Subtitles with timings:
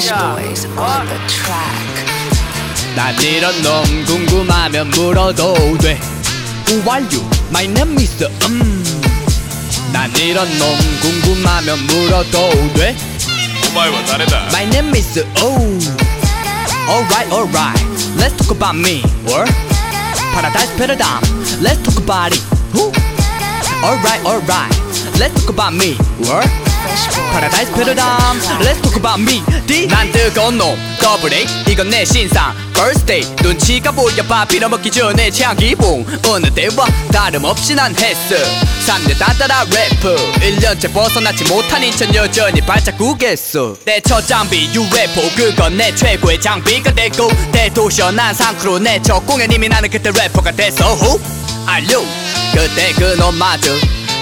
[0.00, 1.04] Spanish boys on uh.
[1.08, 2.06] the track.
[2.94, 5.98] 난 이런 놈 궁금하면 물어도 돼.
[6.68, 7.24] Who are you?
[7.48, 8.84] My name is Um.
[9.92, 12.94] 난 이런 놈 궁금하면 물어도 돼.
[13.70, 14.48] 오마이와 다르다.
[14.52, 15.78] My name is Oh.
[16.88, 17.80] Alright, alright.
[18.18, 19.00] Let's talk about me.
[19.24, 19.48] What?
[20.34, 21.22] Paradise Paradigm.
[21.62, 22.42] Let's talk about it.
[22.72, 22.92] Who?
[23.82, 24.72] Alright, alright.
[25.18, 25.96] Let's talk about me.
[26.28, 26.65] What?
[27.32, 28.38] 파라다이스 패러다임.
[28.60, 29.42] Let's talk about me.
[29.66, 29.86] D.
[29.88, 30.76] 난 뜨거운 놈.
[31.00, 32.54] 거브레이 이건 내 신상.
[32.76, 38.34] First day 눈치가 보여 밥 빌어먹기 전에 취한 기분 어느 때와 다름없이 난 했어.
[38.86, 40.14] 3년 따따라 래퍼.
[40.40, 43.76] 1년째 벗어나지 못한 인천 여전히 발자국했어.
[43.84, 49.68] 내 첫 장비 UFO 그건 내 최고의 장비가 되고 대도시연한 상크로 내 첫 공연 이미
[49.68, 50.94] 나는 그때 래퍼가 됐어.
[50.94, 51.20] 후
[51.66, 52.00] 알려
[52.54, 53.72] 그때 그놈마저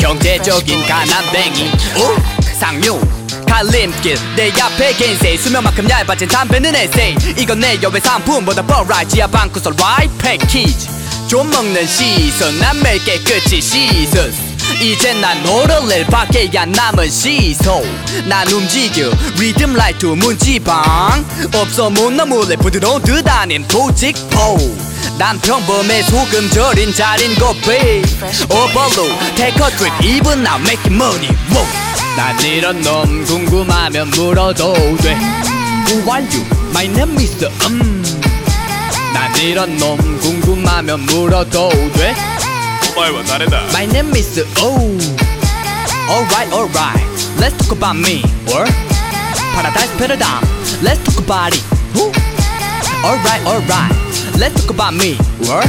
[0.00, 1.70] 경제적인 가난뱅이.
[1.96, 3.00] 오 상류.
[3.46, 5.36] 갈림길 내 앞에 겐세.
[5.36, 7.16] 수면만큼 얇아진 담배는 에세이.
[7.38, 10.88] 이건 내 여배 상품보다 버라이 지하 방구석 라이 패키지.
[11.28, 14.48] 좀 먹는 시선 난 매일 깨끗이 씻었어
[14.80, 17.84] 이젠 난낼 밖에 안 남은 시소
[18.24, 21.24] 난 움직여 리듬 라이트 문지방.
[21.54, 24.58] 없어 못나물에 부드러운 듯 아닌 보직포.
[25.18, 28.02] 난 평범해 소금 절인 자린 고삐.
[28.44, 29.04] 오버로
[29.38, 31.28] a drink even now making money.
[32.18, 35.16] 난 이런 놈 궁금하면 물어도 돼.
[35.86, 36.44] Who are you?
[36.70, 38.02] My name is um.
[39.14, 42.16] 난 이런 놈 궁금하면 물어도 돼.
[42.90, 43.58] 오마이와 다르다.
[43.68, 44.98] My name is O
[46.10, 47.06] Alright alright.
[47.38, 48.24] Let's talk about me.
[48.50, 48.66] Or?
[49.54, 50.42] Paradise Paradigm
[50.82, 51.62] Let's talk about it.
[51.94, 52.10] Woo?
[53.06, 53.94] Alright alright.
[54.36, 55.14] Let's talk about me.
[55.46, 55.62] Or?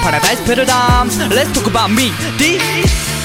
[0.00, 2.08] Paradise Paradigm Let's talk about me.
[2.38, 3.17] This